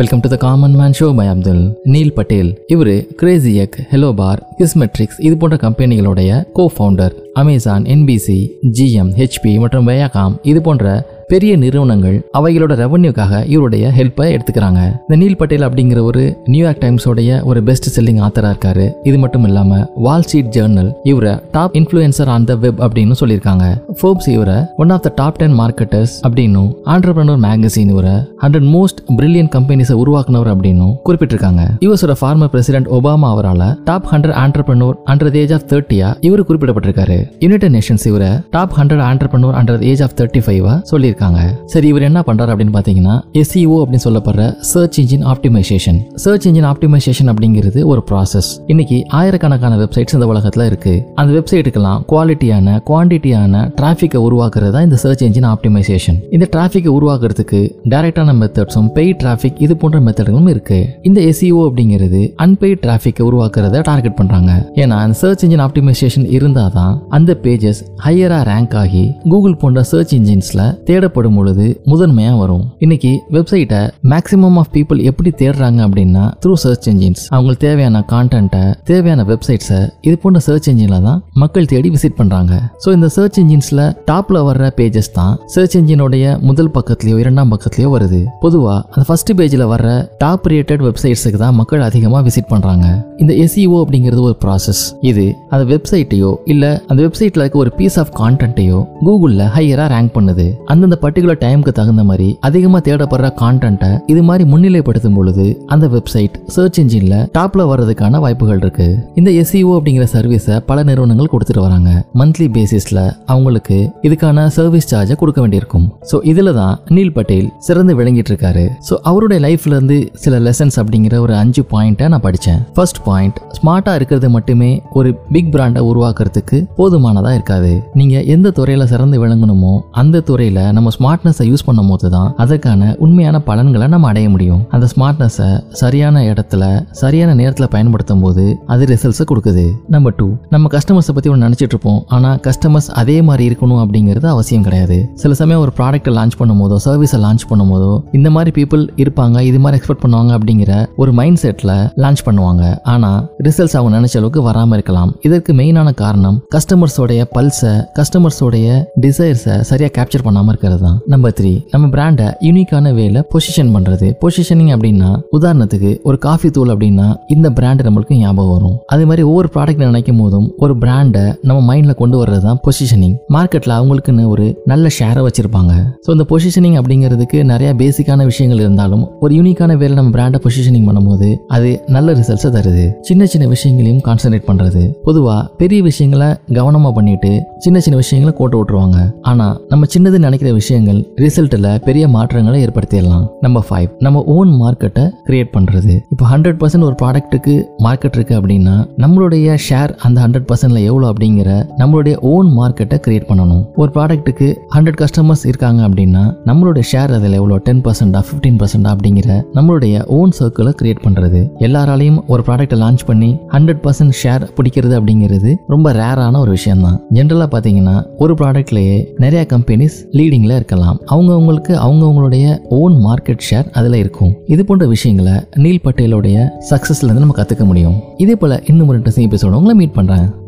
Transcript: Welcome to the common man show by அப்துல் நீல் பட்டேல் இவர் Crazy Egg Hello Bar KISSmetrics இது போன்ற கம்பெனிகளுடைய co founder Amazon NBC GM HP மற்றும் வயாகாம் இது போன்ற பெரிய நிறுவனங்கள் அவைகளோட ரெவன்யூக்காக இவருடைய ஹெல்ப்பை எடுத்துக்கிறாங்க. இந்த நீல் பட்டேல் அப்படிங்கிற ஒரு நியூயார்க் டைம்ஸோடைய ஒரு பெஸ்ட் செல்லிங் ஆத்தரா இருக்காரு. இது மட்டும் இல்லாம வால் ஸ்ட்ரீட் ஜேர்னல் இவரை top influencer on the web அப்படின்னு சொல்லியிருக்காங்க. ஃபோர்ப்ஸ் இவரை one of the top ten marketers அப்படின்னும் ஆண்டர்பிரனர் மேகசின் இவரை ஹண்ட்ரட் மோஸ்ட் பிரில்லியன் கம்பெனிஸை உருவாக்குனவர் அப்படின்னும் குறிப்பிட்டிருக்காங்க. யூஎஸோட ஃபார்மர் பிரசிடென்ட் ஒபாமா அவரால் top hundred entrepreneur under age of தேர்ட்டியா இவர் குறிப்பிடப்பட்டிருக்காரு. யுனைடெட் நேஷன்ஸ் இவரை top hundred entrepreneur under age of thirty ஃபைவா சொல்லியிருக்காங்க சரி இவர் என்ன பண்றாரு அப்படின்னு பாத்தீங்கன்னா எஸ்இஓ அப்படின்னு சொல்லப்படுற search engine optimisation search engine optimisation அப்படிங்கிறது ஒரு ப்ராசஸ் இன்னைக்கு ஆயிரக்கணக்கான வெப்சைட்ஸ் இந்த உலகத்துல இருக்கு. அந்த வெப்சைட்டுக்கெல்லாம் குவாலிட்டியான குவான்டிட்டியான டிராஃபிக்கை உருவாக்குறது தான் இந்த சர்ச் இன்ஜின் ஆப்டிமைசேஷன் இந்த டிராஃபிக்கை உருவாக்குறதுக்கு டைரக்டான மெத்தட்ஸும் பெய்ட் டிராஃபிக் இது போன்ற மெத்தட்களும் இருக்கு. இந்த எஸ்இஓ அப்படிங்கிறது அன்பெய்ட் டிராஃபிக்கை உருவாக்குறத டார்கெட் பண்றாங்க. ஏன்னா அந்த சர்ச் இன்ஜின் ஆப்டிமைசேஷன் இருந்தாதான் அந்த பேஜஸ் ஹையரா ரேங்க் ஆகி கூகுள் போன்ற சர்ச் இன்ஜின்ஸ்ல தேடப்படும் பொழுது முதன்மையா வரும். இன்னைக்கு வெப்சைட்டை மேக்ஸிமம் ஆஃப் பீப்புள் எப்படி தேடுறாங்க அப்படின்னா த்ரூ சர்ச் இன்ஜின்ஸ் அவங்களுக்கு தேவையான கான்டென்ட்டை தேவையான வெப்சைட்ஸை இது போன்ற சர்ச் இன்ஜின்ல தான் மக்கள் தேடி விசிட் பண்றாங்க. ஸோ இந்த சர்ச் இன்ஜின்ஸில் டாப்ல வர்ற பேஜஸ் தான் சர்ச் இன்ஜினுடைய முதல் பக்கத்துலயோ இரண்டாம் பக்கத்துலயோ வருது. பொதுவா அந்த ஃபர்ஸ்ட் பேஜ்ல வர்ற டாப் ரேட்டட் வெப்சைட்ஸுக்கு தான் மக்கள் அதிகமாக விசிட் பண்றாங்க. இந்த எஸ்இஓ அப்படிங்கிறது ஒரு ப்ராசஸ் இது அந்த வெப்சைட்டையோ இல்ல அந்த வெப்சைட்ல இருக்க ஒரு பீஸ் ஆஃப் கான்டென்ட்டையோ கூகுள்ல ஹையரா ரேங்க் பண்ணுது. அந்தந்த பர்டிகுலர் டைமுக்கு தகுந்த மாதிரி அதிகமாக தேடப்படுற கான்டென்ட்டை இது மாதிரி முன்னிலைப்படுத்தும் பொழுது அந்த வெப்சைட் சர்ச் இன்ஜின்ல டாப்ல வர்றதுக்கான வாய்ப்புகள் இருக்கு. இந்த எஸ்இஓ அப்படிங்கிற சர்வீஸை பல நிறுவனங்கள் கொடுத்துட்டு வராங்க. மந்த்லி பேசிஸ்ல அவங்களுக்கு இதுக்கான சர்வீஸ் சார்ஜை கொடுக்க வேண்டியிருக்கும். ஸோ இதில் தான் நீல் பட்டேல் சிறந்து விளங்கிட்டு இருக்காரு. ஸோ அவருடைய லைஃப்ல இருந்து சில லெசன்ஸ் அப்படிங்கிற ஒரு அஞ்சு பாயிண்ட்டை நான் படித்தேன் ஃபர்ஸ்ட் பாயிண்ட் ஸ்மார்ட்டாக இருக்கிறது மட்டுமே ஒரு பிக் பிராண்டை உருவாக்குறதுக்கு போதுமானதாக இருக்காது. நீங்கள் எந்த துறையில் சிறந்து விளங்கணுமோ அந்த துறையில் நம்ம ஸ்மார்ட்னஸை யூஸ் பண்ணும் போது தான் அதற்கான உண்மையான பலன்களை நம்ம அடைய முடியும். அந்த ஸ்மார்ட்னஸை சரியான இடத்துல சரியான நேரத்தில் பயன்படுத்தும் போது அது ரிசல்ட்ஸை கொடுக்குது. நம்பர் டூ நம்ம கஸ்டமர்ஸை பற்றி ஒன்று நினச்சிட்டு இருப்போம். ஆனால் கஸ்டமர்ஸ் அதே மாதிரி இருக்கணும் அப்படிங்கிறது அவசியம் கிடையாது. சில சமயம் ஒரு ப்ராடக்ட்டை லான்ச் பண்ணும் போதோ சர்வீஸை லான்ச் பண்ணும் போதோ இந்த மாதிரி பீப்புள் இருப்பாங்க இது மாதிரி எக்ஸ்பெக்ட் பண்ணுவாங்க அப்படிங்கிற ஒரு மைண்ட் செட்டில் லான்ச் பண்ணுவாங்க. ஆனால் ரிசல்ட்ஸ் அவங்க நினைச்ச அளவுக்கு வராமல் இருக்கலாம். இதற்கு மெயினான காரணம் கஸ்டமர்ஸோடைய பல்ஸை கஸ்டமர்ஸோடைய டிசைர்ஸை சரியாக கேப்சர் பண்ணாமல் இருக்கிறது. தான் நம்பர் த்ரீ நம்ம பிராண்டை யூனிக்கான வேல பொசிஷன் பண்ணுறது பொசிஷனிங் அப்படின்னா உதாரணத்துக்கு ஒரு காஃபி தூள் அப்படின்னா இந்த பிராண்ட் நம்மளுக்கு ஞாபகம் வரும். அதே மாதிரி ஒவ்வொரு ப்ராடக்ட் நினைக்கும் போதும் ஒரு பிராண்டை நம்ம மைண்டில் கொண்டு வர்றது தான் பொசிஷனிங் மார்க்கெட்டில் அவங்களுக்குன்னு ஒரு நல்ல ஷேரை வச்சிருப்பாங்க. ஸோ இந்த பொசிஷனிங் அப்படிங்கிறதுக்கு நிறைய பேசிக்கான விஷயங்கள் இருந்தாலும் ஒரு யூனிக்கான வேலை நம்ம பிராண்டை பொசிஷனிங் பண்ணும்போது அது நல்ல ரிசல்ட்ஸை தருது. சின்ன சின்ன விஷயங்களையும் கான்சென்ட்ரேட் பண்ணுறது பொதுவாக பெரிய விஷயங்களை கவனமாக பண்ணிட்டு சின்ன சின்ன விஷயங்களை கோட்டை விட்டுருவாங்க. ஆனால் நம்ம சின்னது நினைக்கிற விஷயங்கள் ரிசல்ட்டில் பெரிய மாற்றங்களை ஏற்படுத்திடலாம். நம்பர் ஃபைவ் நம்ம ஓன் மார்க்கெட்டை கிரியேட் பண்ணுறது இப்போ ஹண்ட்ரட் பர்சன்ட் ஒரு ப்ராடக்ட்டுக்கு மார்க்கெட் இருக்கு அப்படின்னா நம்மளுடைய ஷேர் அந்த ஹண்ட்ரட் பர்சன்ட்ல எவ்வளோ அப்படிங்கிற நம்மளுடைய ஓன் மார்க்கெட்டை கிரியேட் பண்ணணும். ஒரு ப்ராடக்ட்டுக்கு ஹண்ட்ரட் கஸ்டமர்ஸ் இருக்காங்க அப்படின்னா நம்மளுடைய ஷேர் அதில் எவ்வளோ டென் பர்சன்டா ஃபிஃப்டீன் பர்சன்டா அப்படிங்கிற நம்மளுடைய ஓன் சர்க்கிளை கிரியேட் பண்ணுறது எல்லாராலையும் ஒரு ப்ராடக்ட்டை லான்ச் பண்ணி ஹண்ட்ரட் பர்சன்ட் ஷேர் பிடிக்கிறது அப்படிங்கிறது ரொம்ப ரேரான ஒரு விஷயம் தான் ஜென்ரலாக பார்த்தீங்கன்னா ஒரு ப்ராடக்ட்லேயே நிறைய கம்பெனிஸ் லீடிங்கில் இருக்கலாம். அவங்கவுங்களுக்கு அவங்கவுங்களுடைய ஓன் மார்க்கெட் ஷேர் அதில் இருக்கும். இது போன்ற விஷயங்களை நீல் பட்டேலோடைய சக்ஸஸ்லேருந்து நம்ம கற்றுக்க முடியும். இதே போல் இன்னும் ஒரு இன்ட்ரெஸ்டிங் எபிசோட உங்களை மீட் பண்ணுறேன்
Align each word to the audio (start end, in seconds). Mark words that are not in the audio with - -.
Welcome 0.00 0.20
to 0.20 0.28
the 0.28 0.36
common 0.36 0.76
man 0.76 0.94
show 0.98 1.06
by 1.10 1.24
அப்துல் 1.26 1.62
நீல் 1.84 2.12
பட்டேல் 2.14 2.50
இவர் 2.66 2.90
Crazy 3.14 3.50
Egg 3.56 3.76
Hello 3.90 4.10
Bar 4.12 4.40
KISSmetrics 4.58 5.18
இது 5.20 5.34
போன்ற 5.36 5.56
கம்பெனிகளுடைய 5.56 6.30
co 6.52 6.64
founder 6.68 7.14
Amazon 7.36 7.84
NBC 7.86 8.38
GM 8.76 9.10
HP 9.18 9.52
மற்றும் 9.58 9.88
வயாகாம் 9.90 10.36
இது 10.44 10.60
போன்ற 10.62 10.86
பெரிய 11.32 11.56
நிறுவனங்கள் 11.56 12.16
அவைகளோட 12.38 12.74
ரெவன்யூக்காக 12.82 13.48
இவருடைய 13.54 13.92
ஹெல்ப்பை 13.96 14.26
எடுத்துக்கிறாங்க. 14.34 14.80
இந்த 15.02 15.16
நீல் 15.22 15.36
பட்டேல் 15.36 15.64
அப்படிங்கிற 15.66 16.02
ஒரு 16.02 16.22
நியூயார்க் 16.44 16.82
டைம்ஸோடைய 16.84 17.44
ஒரு 17.44 17.62
பெஸ்ட் 17.62 18.00
செல்லிங் 18.00 18.20
ஆத்தரா 18.26 18.48
இருக்காரு. 18.52 18.86
இது 19.02 19.18
மட்டும் 19.18 19.44
இல்லாம 19.44 19.90
வால் 19.96 20.22
ஸ்ட்ரீட் 20.22 20.50
ஜேர்னல் 20.56 20.92
இவரை 21.02 21.34
top 21.52 21.74
influencer 21.74 22.30
on 22.34 22.44
the 22.44 22.54
web 22.54 22.80
அப்படின்னு 22.84 23.14
சொல்லியிருக்காங்க. 23.20 23.66
ஃபோர்ப்ஸ் 24.00 24.28
இவரை 24.28 24.56
one 24.76 24.90
of 24.90 25.02
the 25.02 25.12
top 25.14 25.36
ten 25.36 25.58
marketers 25.60 26.14
அப்படின்னும் 26.28 26.70
ஆண்டர்பிரனர் 26.94 27.40
மேகசின் 27.46 27.92
இவரை 27.94 28.14
ஹண்ட்ரட் 28.42 28.68
மோஸ்ட் 28.76 29.00
பிரில்லியன் 29.18 29.50
கம்பெனிஸை 29.56 29.96
உருவாக்குனவர் 30.02 30.50
அப்படின்னும் 30.54 30.94
குறிப்பிட்டிருக்காங்க. 31.08 31.64
யூஎஸோட 31.86 32.16
ஃபார்மர் 32.20 32.52
பிரசிடென்ட் 32.54 32.90
ஒபாமா 32.98 33.30
அவரால் 33.34 33.82
top 33.84 34.08
hundred 34.14 34.38
entrepreneur 34.44 34.98
under 35.06 35.34
age 35.34 35.52
of 35.52 35.66
தேர்ட்டியா 35.72 36.10
இவர் 36.20 36.44
குறிப்பிடப்பட்டிருக்காரு. 36.50 37.18
யுனைடெட் 37.38 37.76
நேஷன்ஸ் 37.78 38.06
இவரை 38.12 38.32
top 38.50 38.74
hundred 38.80 39.04
entrepreneur 39.10 39.58
under 39.62 39.80
age 39.92 40.02
of 40.02 40.16
thirty 40.20 40.42
ஃபைவா 40.48 40.74
சொல்லியிருக்காங்க 40.92 41.18
சரி 41.64 41.88
இவர் 41.88 42.02
என்ன 42.02 42.20
பண்றாரு 42.26 42.52
அப்படின்னு 42.52 42.74
பாத்தீங்கன்னா 42.78 43.20
எஸ்இஓ 43.32 43.84
அப்படின்னு 43.84 43.98
சொல்லப்படுற 44.04 44.56
search 44.56 45.00
engine 45.00 45.24
optimisation 45.24 45.98
search 46.14 46.48
engine 46.48 46.68
optimisation 46.72 47.34
அப்படிங்கிறது 47.34 47.84
ஒரு 47.84 48.04
ப்ராசஸ் 48.10 48.48
இன்னைக்கு 48.66 49.04
ஆயிரக்கணக்கான 49.08 49.76
வெப்சைட்ஸ் 49.76 50.12
இந்த 50.12 50.26
உலகத்துல 50.26 50.66
இருக்கு. 50.66 51.02
அந்த 51.14 51.40
வெப்சைட்டுக்கெல்லாம் 51.40 52.02
குவாலிட்டியான 52.08 52.80
குவான்டிட்டியான 52.86 53.72
டிராஃபிக்கை 53.80 54.20
உருவாக்குறது 54.26 54.70
தான் 54.70 54.82
இந்த 54.82 54.96
சர்ச் 54.96 55.24
இன்ஜின் 55.24 55.54
ஆப்டிமைசேஷன் 55.54 56.18
இந்த 56.30 56.48
டிராஃபிக்கை 56.56 56.96
உருவாக்குறதுக்கு 56.98 57.70
டைரக்டான 57.88 58.32
மெத்தட்ஸும் 58.42 58.90
பெய்ட் 58.94 59.18
டிராஃபிக் 59.22 59.62
இது 59.62 59.76
போன்ற 59.76 60.00
மெத்தட்களும் 60.00 60.48
இருக்கு. 60.48 60.88
இந்த 61.02 61.20
எஸ்இஓ 61.20 61.70
அப்படிங்கிறது 61.70 62.32
அன்பெய்ட் 62.42 62.82
டிராஃபிக்கை 62.82 63.20
உருவாக்குறத 63.20 63.80
டார்கெட் 63.82 64.16
பண்றாங்க. 64.16 64.72
ஏன்னா 64.74 64.88
அந்த 64.88 65.18
சர்ச் 65.18 65.46
இன்ஜின் 65.46 65.68
ஆப்டிமைசேஷன் 65.68 66.28
இருந்தாதான் 66.38 66.98
அந்த 67.08 67.38
பேஜஸ் 67.42 67.80
ஹையரா 68.04 68.38
ரேங்க் 68.50 68.74
ஆகி 68.74 69.12
கூகுள் 69.28 69.56
போன்ற 69.56 69.82
சர்ச் 69.82 70.14
இன்ஜின்ஸ்ல 70.14 70.78
தேடப்படும் 71.10 71.38
பொழுது 71.38 71.64
முதன்மையா 71.90 72.32
வரும். 72.40 72.64
இன்னைக்கு 72.84 73.10
வெப்சைட்டை 73.36 73.80
மேக்ஸிமம் 74.12 74.58
ஆஃப் 74.60 74.70
பீப்புள் 74.74 74.98
எப்படி 75.10 75.30
தேடுறாங்க 75.40 75.80
அப்படின்னா 75.86 76.24
த்ரூ 76.42 76.52
சர்ச் 76.64 76.86
இன்ஜின்ஸ் 76.92 77.22
அவங்களுக்கு 77.34 77.62
தேவையான 77.66 78.02
கான்டென்ட்டை 78.12 78.62
தேவையான 78.90 79.24
வெப்சைட்ஸை 79.30 79.80
இது 80.06 80.14
போன்ற 80.24 80.40
சர்ச் 80.48 80.68
இன்ஜின்ல 80.72 80.98
தான் 81.06 81.18
மக்கள் 81.42 81.68
தேடி 81.72 81.88
விசிட் 81.94 82.16
பண்றாங்க. 82.20 82.52
ஸோ 82.84 82.88
இந்த 82.96 83.08
சர்ச் 83.16 83.38
இன்ஜின்ஸில் 83.42 83.84
டாப்ல 84.10 84.38
வர்ற 84.48 84.66
பேஜஸ் 84.78 85.12
தான் 85.18 85.34
சர்ச் 85.54 85.76
இன்ஜினுடைய 85.80 86.24
முதல் 86.50 86.72
பக்கத்துலயோ 86.76 87.16
இரண்டாம் 87.24 87.52
பக்கத்துலயோ 87.54 87.90
வருது. 87.96 88.20
பொதுவா 88.44 88.76
அந்த 88.92 89.04
ஃபர்ஸ்ட் 89.10 89.32
பேஜ்ல 89.40 89.66
வர்ற 89.72 89.88
டாப் 90.22 90.48
ரேட்டட் 90.54 90.84
வெப்சைட்ஸுக்கு 90.88 91.40
தான் 91.44 91.58
மக்கள் 91.60 91.86
அதிகமாக 91.88 92.22
விசிட் 92.28 92.50
பண்றாங்க. 92.54 92.86
இந்த 93.22 93.32
எஸ்இஓ 93.44 93.78
அப்படிங்கிறது 93.84 94.22
ஒரு 94.28 94.38
ப்ராசஸ் 94.44 94.84
இது 95.10 95.26
அந்த 95.54 95.64
வெப்சைட்டையோ 95.74 96.32
இல்ல 96.54 96.64
அந்த 96.90 97.00
வெப்சைட்ல 97.06 97.42
இருக்க 97.44 97.64
ஒரு 97.64 97.72
பீஸ் 97.80 97.98
ஆஃப் 98.04 98.14
கான்டென்ட்டையோ 98.22 98.78
கூகுள்ல 99.06 99.42
ஹையரா 99.56 99.86
ரேங்க் 99.94 100.14
பண்ணுது. 100.16 100.46
அந்தந்த 100.72 100.96
பர்டிகுலர் 101.02 101.40
டைமுக்கு 101.44 101.72
தகுந்த 101.78 102.02
மாதிரி 102.10 102.28
அதிகமாக 102.48 102.82
தேடப்படுற 102.88 103.28
கான்டென்ட்டை 103.42 103.90
இது 104.12 104.22
மாதிரி 104.28 104.44
முன்னிலைப்படுத்தும் 104.52 105.16
பொழுது 105.18 105.46
அந்த 105.74 105.86
வெப்சைட் 105.94 106.36
சர்ச் 106.56 106.78
இன்ஜின்ல 106.82 107.16
டாப்ல 107.36 107.64
வர்றதுக்கான 107.70 108.20
வாய்ப்புகள் 108.24 108.60
இருக்கு. 108.64 108.88
இந்த 109.20 109.30
எஸ்இஓ 109.42 109.72
அப்படிங்கிற 109.78 110.06
சர்வீஸை 110.14 110.56
பல 110.70 110.78
நிறுவனங்கள் 110.90 111.30
கொடுத்துட்டு 111.34 111.64
வராங்க. 111.66 111.90
மந்த்லி 112.20 112.48
பேசிஸ்ல 112.56 113.00
அவங்களுக்கு 113.32 113.78
இதுக்கான 114.08 114.46
சர்வீஸ் 114.58 114.90
சார்ஜை 114.92 115.16
கொடுக்க 115.22 115.40
வேண்டியிருக்கும். 115.44 115.86
ஸோ 116.10 116.18
இதில் 116.32 116.52
தான் 116.60 116.74
நீல் 116.96 117.14
பட்டேல் 117.18 117.48
சிறந்து 117.68 117.94
விளங்கிட்டு 118.00 118.32
இருக்காரு. 118.32 118.64
ஸோ 118.88 118.96
அவருடைய 119.10 119.40
லைஃப்ல 119.46 119.74
இருந்து 119.78 119.98
சில 120.24 120.40
லெசன்ஸ் 120.46 120.78
அப்படிங்கிற 120.82 121.16
ஒரு 121.26 121.34
அஞ்சு 121.42 121.64
பாயிண்ட்டை 121.72 122.08
நான் 122.14 122.24
படித்தேன் 122.26 122.60
ஃபர்ஸ்ட் 122.76 123.02
பாயிண்ட் 123.08 123.38
ஸ்மார்ட்டாக 123.58 123.98
இருக்கிறது 124.00 124.30
மட்டுமே 124.36 124.70
ஒரு 125.00 125.12
பிக் 125.34 125.50
பிராண்டை 125.54 125.82
உருவாக்குறதுக்கு 125.90 126.58
போதுமானதாக 126.78 127.36
இருக்காது. 127.38 127.72
நீங்கள் 128.00 128.26
எந்த 128.34 128.54
துறையில் 128.58 128.90
சிறந்து 128.92 129.16
விளங்கணுமோ 129.24 129.72
அந்த 130.02 130.22
துறையில் 130.28 130.62
நம்ம 130.80 130.92
ஸ்மார்ட்னஸை 130.96 131.44
யூஸ் 131.52 131.64
பண்ணும் 131.68 131.88
போது 131.92 132.08
தான் 132.14 132.28
அதற்கான 132.42 132.90
உண்மையான 133.04 133.36
பலன்களை 133.48 133.86
நம்ம 133.94 134.06
அடைய 134.10 134.26
முடியும். 134.34 134.60
அந்த 134.74 134.86
ஸ்மார்ட்னஸை 134.92 135.48
சரியான 135.80 136.22
இடத்துல 136.32 136.62
சரியான 137.00 137.30
நேரத்தில் 137.40 137.70
பயன்படுத்தும் 137.74 138.22
போது 138.24 138.44
அது 138.72 138.82
ரிசல்ட்ஸை 138.90 139.24
கொடுக்குது. 139.30 139.64
நம்பர் 139.94 140.14
டூ 140.20 140.26
நம்ம 140.54 140.68
கஸ்டமர்ஸை 140.74 141.12
பற்றி 141.16 141.30
ஒன்று 141.32 141.44
நினச்சிட்டு 141.46 141.74
இருப்போம். 141.74 141.98
ஆனால் 142.16 142.36
கஸ்டமர்ஸ் 142.46 142.88
அதே 143.00 143.16
மாதிரி 143.28 143.44
இருக்கணும் 143.50 143.80
அப்படிங்கிறது 143.84 144.28
அவசியம் 144.34 144.64
கிடையாது. 144.68 144.98
சில 145.22 145.34
சமயம் 145.40 145.62
ஒரு 145.64 145.74
ப்ராடக்ட்டை 145.80 146.14
லான்ச் 146.18 146.38
பண்ணும் 146.40 146.62
போதோ 146.62 146.78
சர்வீஸை 146.86 147.20
லான்ச் 147.24 147.44
பண்ணும் 147.50 147.72
போதோ 147.74 147.90
இந்த 148.18 148.30
மாதிரி 148.36 148.52
பீப்புள் 148.58 148.84
இருப்பாங்க 149.04 149.42
இது 149.50 149.60
மாதிரி 149.64 149.78
எக்ஸ்பெக்ட் 149.80 150.04
பண்ணுவாங்க 150.04 150.32
அப்படிங்கிற 150.38 150.72
ஒரு 151.04 151.14
மைண்ட் 151.20 151.40
செட்டில் 151.44 151.74
லான்ச் 152.04 152.24
பண்ணுவாங்க. 152.28 152.62
ஆனால் 152.94 153.20
ரிசல்ட்ஸ் 153.48 153.76
அவங்க 153.80 153.92
நினைச்ச 153.98 154.16
அளவுக்கு 154.22 154.46
வராமல் 154.48 154.76
இருக்கலாம். 154.78 155.12
இதற்கு 155.28 155.50
மெயினான 155.60 155.94
காரணம் 156.02 156.38
கஸ்டமர்ஸோடைய 156.56 157.20
பல்ஸை 157.36 157.74
கஸ்டமர்ஸோடைய 158.00 158.80
டிசைர்ஸை 159.06 159.58
சரியாக 159.72 159.94
கேப்சர் 160.00 160.26
பண்ணாமல் 160.28 160.52
இருக்கிறது. 160.52 160.68
தான் 160.84 160.96
நம்பர் 161.12 161.34
த்ரீ 161.38 161.52
நம்ம 161.72 161.88
பிராண்டை 161.94 162.26
யூனிக்கான 162.46 162.92
வேல 162.98 163.22
பொசிஷன் 163.32 163.72
பண்ணுறது 163.74 164.08
பொசிஷனிங் 164.22 164.72
அப்படின்னா 164.76 165.10
உதாரணத்துக்கு 165.36 165.90
ஒரு 166.08 166.18
காஃபி 166.26 166.50
தூள் 166.56 166.72
அப்படின்னா 166.74 167.08
இந்த 167.34 167.48
பிராண்ட் 167.58 167.84
நம்மளுக்கு 167.86 168.18
ஞாபகம் 168.22 168.52
வரும். 168.54 168.76
அதே 168.94 169.04
மாதிரி 169.10 169.22
ஒவ்வொரு 169.30 169.48
ப்ராடக்ட் 169.54 169.84
நினைக்கும் 169.86 170.20
போதும் 170.22 170.46
ஒரு 170.64 170.74
பிராண்டை 170.82 171.24
நம்ம 171.48 171.60
மைண்டில் 171.70 171.98
கொண்டு 172.02 172.16
வர்றது 172.22 172.44
தான் 172.48 172.60
பொசிஷனிங் 172.66 173.16
மார்க்கெட்டில் 173.36 173.74
அவங்களுக்குன்னு 173.78 174.24
ஒரு 174.34 174.46
நல்ல 174.72 174.88
ஷேரை 174.98 175.22
வச்சிருப்பாங்க. 175.26 175.72
ஸோ 176.06 176.10
இந்த 176.16 176.26
பொசிஷனிங் 176.32 176.76
அப்படிங்கிறதுக்கு 176.80 177.38
நிறைய 177.52 177.70
பேசிக்கான 177.82 178.26
விஷயங்கள் 178.30 178.62
இருந்தாலும் 178.64 179.04
ஒரு 179.24 179.32
யூனிக்கான 179.38 179.76
வேலை 179.82 179.94
நம்ம 180.00 180.12
பிராண்டை 180.16 180.40
பொசிஷனிங் 180.46 180.86
பண்ணும்போது 180.88 181.30
அது 181.56 181.70
நல்ல 181.96 182.12
ரிசல்ட்ஸை 182.20 182.50
தருது. 182.56 182.86
சின்ன 183.08 183.26
சின்ன 183.32 183.46
விஷயங்களையும் 183.54 184.02
கான்சென்ட்ரேட் 184.08 184.48
பண்ணுறது 184.50 184.82
பொதுவாக 185.06 185.40
பெரிய 185.62 185.80
விஷயங்களை 185.88 186.28
கவனமாக 186.58 186.92
பண்ணிட்டு 186.98 187.32
சின்ன 187.64 187.80
சின்ன 187.84 187.96
விஷயங்களை 188.02 188.32
கோட்டை 188.38 188.56
விட்டுருவாங்க. 188.60 188.98
ஆனால் 189.30 189.54
நம்ம 189.72 189.86
சின்னது 189.94 190.18
நினைக்கிற 190.26 190.50
விஷயங்கள் 190.60 191.00
ரிசல்ட்டில் 191.24 191.68
பெரிய 191.88 192.04
மாற்றங்களை 192.16 192.58
ஏற்படுத்திடலாம். 192.66 193.26
நம்பர் 193.44 193.66
ஃபைவ் 193.68 193.88
நம்ம 194.06 194.22
ஓன் 194.36 194.52
மார்க்கெட்டை 194.62 195.04
கிரியேட் 195.28 195.52
பண்ணுறது 195.56 195.94
இப்போ 196.12 196.24
ஹண்ட்ரட் 196.32 196.58
பர்சன்ட் 196.62 196.86
ஒரு 196.88 196.96
ப்ராடக்ட்டுக்கு 197.02 197.54
மார்க்கெட் 197.84 198.16
இருக்கு 198.18 198.34
அப்படின்னா 198.38 198.74
நம்மளுடைய 199.04 199.56
ஷேர் 199.68 199.92
அந்த 200.06 200.18
ஹண்ட்ரட் 200.24 200.48
பர்சன்ட்ல 200.50 200.80
எவ்வளோ 200.90 201.06
அப்படிங்கிற 201.12 201.50
நம்மளுடைய 201.80 202.14
ஓன் 202.32 202.48
மார்க்கெட்டை 202.58 202.96
கிரியேட் 203.06 203.28
பண்ணணும். 203.30 203.62
ஒரு 203.82 203.90
ப்ராடக்ட்டுக்கு 203.96 204.48
ஹண்ட்ரட் 204.74 204.98
கஸ்டமர்ஸ் 205.02 205.44
இருக்காங்க 205.50 205.80
அப்படின்னா 205.88 206.22
நம்மளுடைய 206.48 206.84
ஷேர் 206.92 207.14
அதில் 207.16 207.36
எவ்வளோ 207.40 207.58
டென் 207.68 207.82
பர்சன்டா 207.86 208.20
ஃபிஃப்டீன் 208.26 208.58
பர்சன்டா 208.62 208.90
அப்படிங்கிற 208.94 209.28
நம்மளுடைய 209.56 210.02
ஓன் 210.18 210.34
சர்க்கிளை 210.38 210.72
கிரியேட் 210.80 211.02
பண்ணுறது 211.06 211.40
எல்லாராலையும் 211.66 212.18
ஒரு 212.32 212.44
ப்ராடக்ட்டை 212.46 212.78
லான்ச் 212.82 213.04
பண்ணி 213.10 213.30
ஹண்ட்ரட் 213.54 213.82
பர்சன்ட் 213.86 214.16
ஷேர் 214.22 214.44
பிடிக்கிறது 214.58 214.94
அப்படிங்கிறது 214.98 215.52
ரொம்ப 215.74 215.92
ரேரான 216.00 216.40
ஒரு 216.44 216.52
விஷயம் 216.58 216.84
தான் 216.86 216.98
ஜென்ரலாக 217.16 217.48
பார்த்தீங்கன்னா 217.54 217.96
ஒரு 218.24 218.34
ப்ராடக்ட்லேயே 218.40 218.98
நிறைய 219.24 219.42
கம்பெனிஸ் 219.54 219.96
லீடிங்கில் 220.18 220.49
இருக்கலாம். 220.56 221.00
அவங்கவுங்களுக்கு 221.10 221.72
அவங்கவுங்களுடைய 221.86 222.58
ஓன் 222.68 222.92
மார்க்கெட் 222.92 223.46
ஷேர் 223.50 223.70
அதில் 223.70 223.94
இருக்கும். 223.94 224.34
இது 224.46 224.64
போன்ற 224.64 224.86
விஷயங்களை 224.86 225.32
நீல் 225.56 225.80
பட்டேலோடைய 225.84 226.48
சக்ஸஸ்லேருந்து 226.70 227.24
நம்ம 227.24 227.34
கற்றுக்க 227.36 227.64
முடியும். 227.64 227.94
இதே 228.16 228.36
போல் 228.36 228.62
இன்னும் 228.66 228.88
ஒரு 228.88 228.98
இன்ட்ரெஸ்டிங் 228.98 229.28
எபிசோட 229.30 229.52
உங்களை 229.52 229.74
மீட் 229.74 229.96
பண்ணுறேன் 229.96 230.38